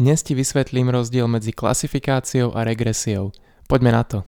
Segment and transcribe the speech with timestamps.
[0.00, 3.36] Dnes ti vysvetlím rozdiel medzi klasifikáciou a regresiou.
[3.68, 4.24] Poďme na to.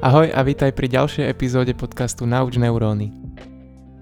[0.00, 3.12] Ahoj a vítaj pri ďalšej epizóde podcastu Nauč neuróny.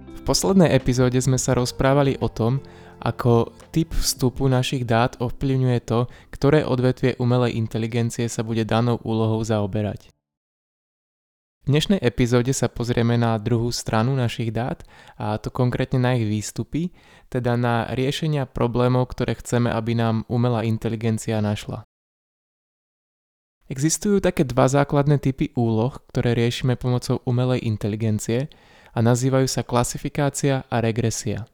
[0.06, 2.62] V poslednej epizóde sme sa rozprávali o tom,
[3.02, 9.42] ako typ vstupu našich dát ovplyvňuje to, ktoré odvetvie umelej inteligencie sa bude danou úlohou
[9.42, 10.11] zaoberať.
[11.62, 14.82] V dnešnej epizóde sa pozrieme na druhú stranu našich dát,
[15.14, 16.90] a to konkrétne na ich výstupy,
[17.30, 21.86] teda na riešenia problémov, ktoré chceme, aby nám umelá inteligencia našla.
[23.70, 28.50] Existujú také dva základné typy úloh, ktoré riešime pomocou umelej inteligencie
[28.90, 31.46] a nazývajú sa klasifikácia a regresia.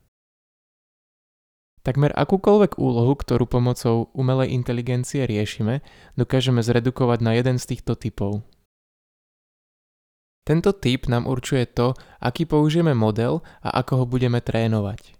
[1.84, 5.84] Takmer akúkoľvek úlohu, ktorú pomocou umelej inteligencie riešime,
[6.16, 8.40] dokážeme zredukovať na jeden z týchto typov.
[10.48, 11.92] Tento typ nám určuje to,
[12.24, 15.12] aký použijeme model a ako ho budeme trénovať.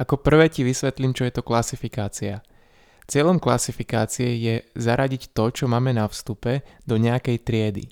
[0.00, 2.40] Ako prvé ti vysvetlím, čo je to klasifikácia.
[3.04, 7.84] Cieľom klasifikácie je zaradiť to, čo máme na vstupe, do nejakej triedy.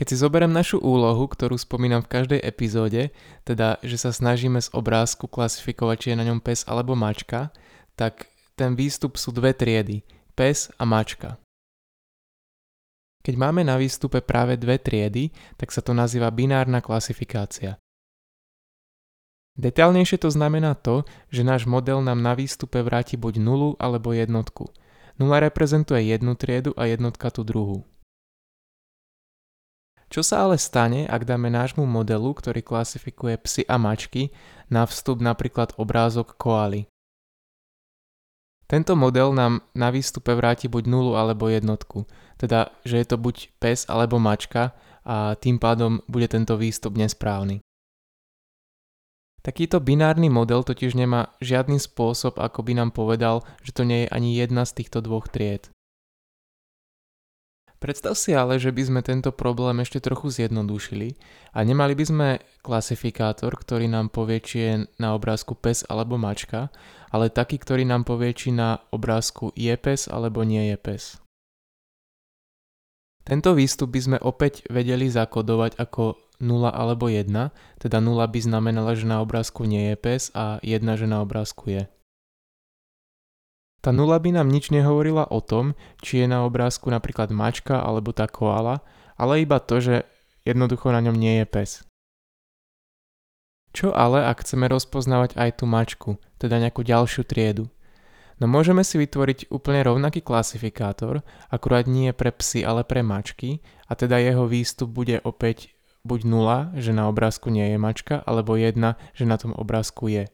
[0.00, 3.12] Keď si zoberiem našu úlohu, ktorú spomínam v každej epizóde,
[3.44, 7.52] teda že sa snažíme z obrázku klasifikovať, či je na ňom pes alebo mačka,
[7.92, 8.24] tak
[8.56, 10.00] ten výstup sú dve triedy,
[10.32, 11.43] pes a mačka.
[13.24, 17.80] Keď máme na výstupe práve dve triedy, tak sa to nazýva binárna klasifikácia.
[19.56, 24.68] Detailnejšie to znamená to, že náš model nám na výstupe vráti buď nulu alebo jednotku.
[25.16, 27.86] Nula reprezentuje jednu triedu a jednotka tú druhú.
[30.10, 34.34] Čo sa ale stane, ak dáme nášmu modelu, ktorý klasifikuje psy a mačky,
[34.68, 36.90] na vstup napríklad obrázok koaly?
[38.66, 43.36] Tento model nám na výstupe vráti buď nulu alebo jednotku, teda že je to buď
[43.58, 47.60] pes alebo mačka a tým pádom bude tento výstup nesprávny.
[49.44, 54.12] Takýto binárny model totiž nemá žiadny spôsob, ako by nám povedal, že to nie je
[54.12, 55.68] ani jedna z týchto dvoch tried.
[57.76, 61.20] Predstav si ale, že by sme tento problém ešte trochu zjednodušili
[61.52, 62.28] a nemali by sme
[62.64, 66.72] klasifikátor, ktorý nám povie, či je na obrázku pes alebo mačka,
[67.12, 71.20] ale taký, ktorý nám povie, či na obrázku je pes alebo nie je pes.
[73.24, 77.32] Tento výstup by sme opäť vedeli zakodovať ako 0 alebo 1,
[77.80, 81.72] teda 0 by znamenala, že na obrázku nie je pes a 1, že na obrázku
[81.72, 81.82] je.
[83.84, 88.16] Tá nula by nám nič nehovorila o tom, či je na obrázku napríklad mačka alebo
[88.16, 88.80] tá koala,
[89.20, 90.08] ale iba to, že
[90.48, 91.70] jednoducho na ňom nie je pes.
[93.76, 97.68] Čo ale, ak chceme rozpoznávať aj tú mačku, teda nejakú ďalšiu triedu?
[98.42, 103.94] No môžeme si vytvoriť úplne rovnaký klasifikátor, akurát nie pre psy, ale pre mačky, a
[103.94, 108.74] teda jeho výstup bude opäť buď 0, že na obrázku nie je mačka, alebo 1,
[109.14, 110.26] že na tom obrázku je.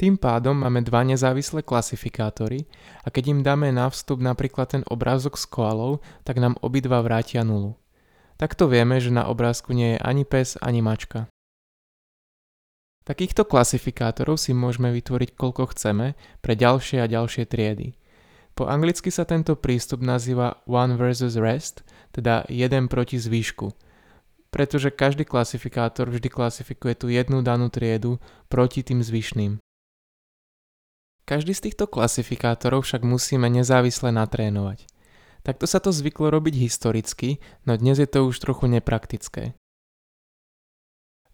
[0.00, 2.64] Tým pádom máme dva nezávislé klasifikátory
[3.04, 7.44] a keď im dáme na vstup napríklad ten obrázok s koalou, tak nám obidva vrátia
[7.44, 7.76] nulu.
[8.40, 11.28] Takto vieme, že na obrázku nie je ani pes, ani mačka.
[13.04, 17.96] Takýchto klasifikátorov si môžeme vytvoriť koľko chceme pre ďalšie a ďalšie triedy.
[18.52, 21.80] Po anglicky sa tento prístup nazýva one versus rest,
[22.12, 23.72] teda jeden proti zvýšku,
[24.52, 28.20] pretože každý klasifikátor vždy klasifikuje tú jednu danú triedu
[28.52, 29.56] proti tým zvyšným.
[31.24, 34.90] Každý z týchto klasifikátorov však musíme nezávisle natrénovať.
[35.40, 39.56] Takto sa to zvyklo robiť historicky, no dnes je to už trochu nepraktické.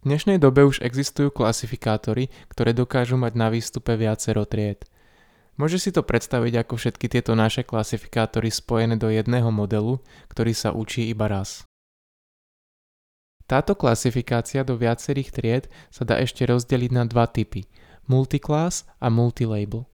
[0.07, 4.87] V dnešnej dobe už existujú klasifikátory, ktoré dokážu mať na výstupe viacero tried.
[5.59, 9.99] Môže si to predstaviť ako všetky tieto naše klasifikátory spojené do jedného modelu,
[10.31, 11.67] ktorý sa učí iba raz.
[13.51, 17.67] Táto klasifikácia do viacerých tried sa dá ešte rozdeliť na dva typy–
[18.07, 19.91] multiclass a multilabel.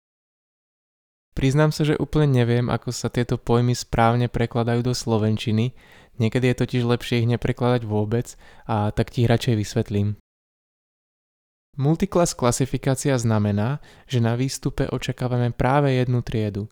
[1.32, 5.72] Priznám sa, že úplne neviem, ako sa tieto pojmy správne prekladajú do slovenčiny,
[6.20, 8.36] niekedy je totiž lepšie ich neprekladať vôbec
[8.68, 10.20] a tak ti radšej vysvetlím.
[11.80, 16.68] Multiclass klasifikácia znamená, že na výstupe očakávame práve jednu triedu.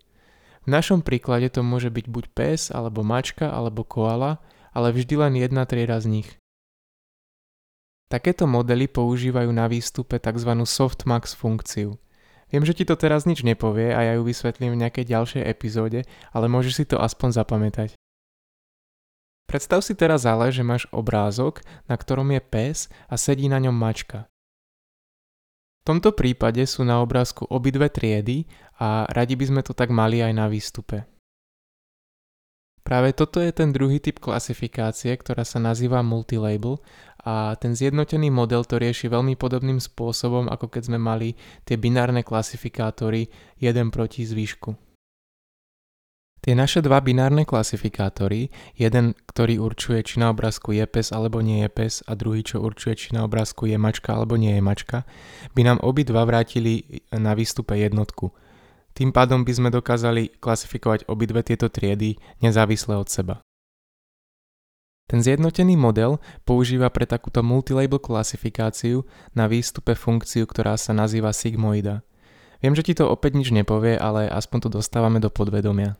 [0.61, 4.45] V našom príklade to môže byť buď pes, alebo mačka, alebo koala,
[4.77, 6.29] ale vždy len jedna trieda z nich.
[8.13, 10.53] Takéto modely používajú na výstupe tzv.
[10.69, 11.97] softmax funkciu.
[12.51, 16.03] Viem, že ti to teraz nič nepovie a ja ju vysvetlím v nejakej ďalšej epizóde,
[16.35, 17.95] ale môžeš si to aspoň zapamätať.
[19.47, 22.79] Predstav si teraz ale, že máš obrázok, na ktorom je pes
[23.11, 24.31] a sedí na ňom mačka.
[25.81, 28.47] V tomto prípade sú na obrázku obidve triedy
[28.79, 31.03] a radi by sme to tak mali aj na výstupe.
[32.81, 36.81] Práve toto je ten druhý typ klasifikácie, ktorá sa nazýva multilabel
[37.25, 41.37] a ten zjednotený model to rieši veľmi podobným spôsobom, ako keď sme mali
[41.69, 43.29] tie binárne klasifikátory
[43.61, 44.73] jeden proti zvýšku.
[46.41, 51.61] Tie naše dva binárne klasifikátory, jeden, ktorý určuje, či na obrázku je pes alebo nie
[51.61, 55.05] je pes a druhý, čo určuje, či na obrázku je mačka alebo nie je mačka,
[55.53, 58.33] by nám obidva vrátili na výstupe jednotku.
[58.97, 63.45] Tým pádom by sme dokázali klasifikovať obidve tieto triedy nezávisle od seba.
[65.11, 69.03] Ten zjednotený model používa pre takúto multilabel klasifikáciu
[69.35, 72.07] na výstupe funkciu, ktorá sa nazýva sigmoida.
[72.63, 75.99] Viem, že ti to opäť nič nepovie, ale aspoň to dostávame do podvedomia.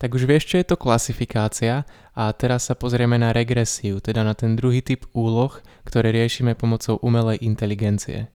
[0.00, 1.84] Tak už vieš, čo je to klasifikácia
[2.16, 5.52] a teraz sa pozrieme na regresiu, teda na ten druhý typ úloh,
[5.84, 8.32] ktoré riešime pomocou umelej inteligencie.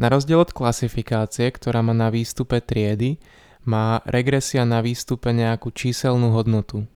[0.00, 3.20] Na rozdiel od klasifikácie, ktorá má na výstupe triedy,
[3.68, 6.88] má regresia na výstupe nejakú číselnú hodnotu.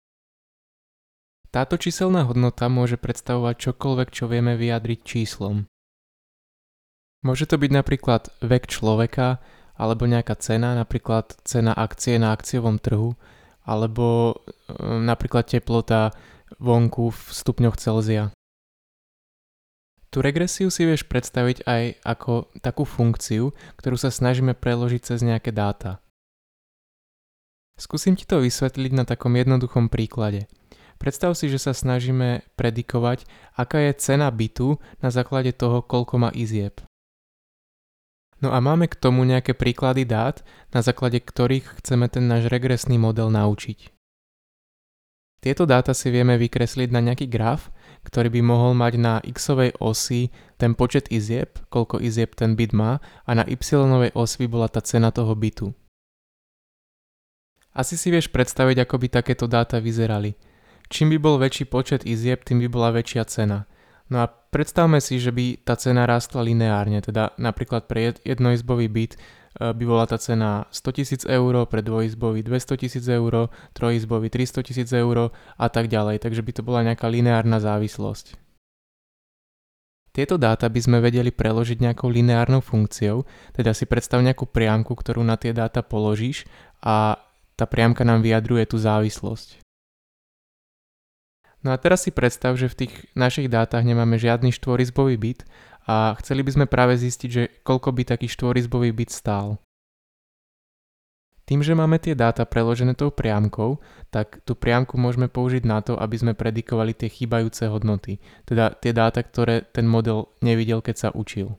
[1.55, 5.71] Táto číselná hodnota môže predstavovať čokoľvek, čo vieme vyjadriť číslom.
[7.23, 9.39] Môže to byť napríklad vek človeka,
[9.79, 13.15] alebo nejaká cena, napríklad cena akcie na akciovom trhu,
[13.63, 14.35] alebo e,
[14.83, 16.11] napríklad teplota
[16.59, 18.35] vonku v stupňoch Celzia.
[20.11, 25.55] Tu regresiu si vieš predstaviť aj ako takú funkciu, ktorú sa snažíme preložiť cez nejaké
[25.55, 26.03] dáta.
[27.79, 30.51] Skúsim ti to vysvetliť na takom jednoduchom príklade–
[31.05, 33.29] Predstav si, že sa snažíme predikovať,
[33.61, 36.81] aká je cena bytu na základe toho, koľko má izieb.
[38.41, 40.41] No a máme k tomu nejaké príklady dát,
[40.73, 43.93] na základe ktorých chceme ten náš regresný model naučiť.
[45.45, 47.69] Tieto dáta si vieme vykresliť na nejaký graf,
[48.09, 49.53] ktorý by mohol mať na x
[49.85, 53.61] osi ten počet izieb, koľko izieb ten byt má, a na y
[54.17, 55.69] osi by bola tá cena toho bytu.
[57.77, 60.33] Asi si vieš predstaviť, ako by takéto dáta vyzerali–
[60.89, 63.65] Čím by bol väčší počet izieb, tým by bola väčšia cena.
[64.13, 69.17] No a predstavme si, že by tá cena rástla lineárne, teda napríklad pre jednoizbový byt
[69.17, 69.19] e,
[69.73, 75.03] by bola tá cena 100 000 eur, pre dvojizbový 200 000 eur, trojizbový 300 000
[75.09, 78.37] eur a tak ďalej, takže by to bola nejaká lineárna závislosť.
[80.15, 85.27] Tieto dáta by sme vedeli preložiť nejakou lineárnou funkciou, teda si predstav nejakú priamku, ktorú
[85.27, 86.47] na tie dáta položíš
[86.79, 87.19] a
[87.59, 89.64] tá priamka nám vyjadruje tú závislosť.
[91.65, 95.49] No a teraz si predstav, že v tých našich dátach nemáme žiadny štvorizbový byt
[95.89, 99.57] a chceli by sme práve zistiť, že koľko by taký štvorizbový byt stál.
[101.45, 105.93] Tým, že máme tie dáta preložené tou priamkou, tak tú priamku môžeme použiť na to,
[105.97, 108.17] aby sme predikovali tie chýbajúce hodnoty,
[108.49, 111.57] teda tie dáta, ktoré ten model nevidel, keď sa učil.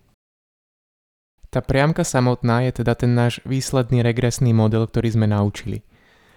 [1.53, 5.81] Tá priamka samotná je teda ten náš výsledný regresný model, ktorý sme naučili–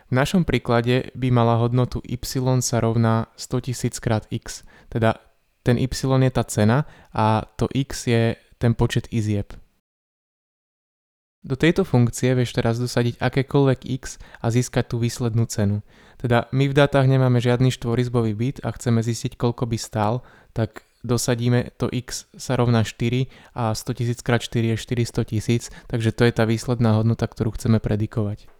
[0.09, 2.17] v našom príklade by mala hodnotu y
[2.65, 5.21] sa rovná 100 000 krát x, teda
[5.61, 9.53] ten y je tá cena a to x je ten počet izieb.
[11.45, 15.87] Do tejto funkcie vieš teraz dosadiť akékoľvek x a získať tú výslednú cenu.
[16.19, 20.83] Teda my v dátach nemáme žiadny štvorizbový byt a chceme zistiť koľko by stál, tak
[21.07, 26.11] dosadíme to x sa rovná 4 a 100 000 krát 4 je 400 000, takže
[26.11, 28.58] to je tá výsledná hodnota, ktorú chceme predikovať.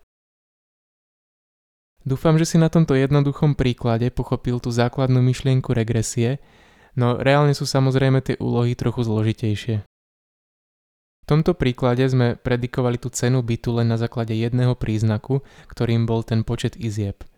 [2.09, 6.41] Dúfam, že si na tomto jednoduchom príklade pochopil tú základnú myšlienku regresie,
[6.97, 9.85] no reálne sú samozrejme tie úlohy trochu zložitejšie.
[9.85, 16.25] V tomto príklade sme predikovali tú cenu bytu len na základe jedného príznaku, ktorým bol
[16.25, 17.29] ten počet izieb.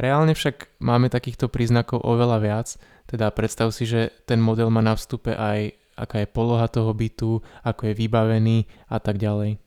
[0.00, 2.68] Reálne však máme takýchto príznakov oveľa viac,
[3.12, 7.44] teda predstav si, že ten model má na vstupe aj aká je poloha toho bytu,
[7.60, 9.60] ako je vybavený a tak ďalej.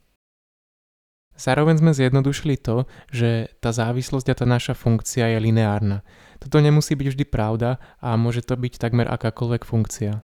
[1.36, 6.08] Zároveň sme zjednodušili to, že tá závislosť a tá naša funkcia je lineárna.
[6.40, 10.24] Toto nemusí byť vždy pravda a môže to byť takmer akákoľvek funkcia.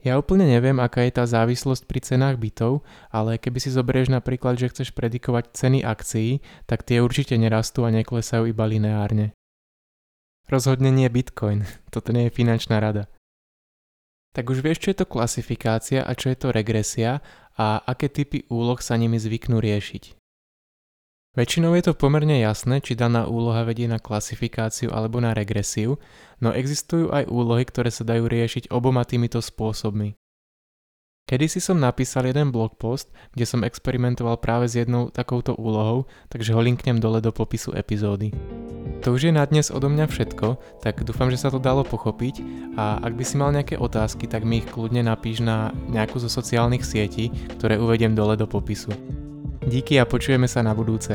[0.00, 2.80] Ja úplne neviem, aká je tá závislosť pri cenách bytov,
[3.12, 7.92] ale keby si zoberieš napríklad, že chceš predikovať ceny akcií, tak tie určite nerastú a
[7.92, 9.36] neklesajú iba lineárne.
[10.48, 13.12] Rozhodne nie Bitcoin, toto nie je finančná rada.
[14.30, 17.18] Tak už vieš, čo je to klasifikácia a čo je to regresia
[17.60, 20.16] a aké typy úloh sa nimi zvyknú riešiť.
[21.36, 26.00] Väčšinou je to pomerne jasné, či daná úloha vedie na klasifikáciu alebo na regresiu,
[26.40, 30.16] no existujú aj úlohy, ktoré sa dajú riešiť oboma týmito spôsobmi.
[31.30, 36.10] Kedy si som napísal jeden blog post, kde som experimentoval práve s jednou takouto úlohou,
[36.26, 38.34] takže ho linknem dole do popisu epizódy.
[39.06, 42.42] To už je na dnes odo mňa všetko, tak dúfam, že sa to dalo pochopiť
[42.74, 46.26] a ak by si mal nejaké otázky, tak mi ich kľudne napíš na nejakú zo
[46.26, 47.30] sociálnych sietí,
[47.62, 48.90] ktoré uvediem dole do popisu.
[49.62, 51.14] Díky a počujeme sa na budúce.